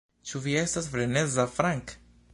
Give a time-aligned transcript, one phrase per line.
[0.29, 1.95] Ĉu vi estas freneza, Frank?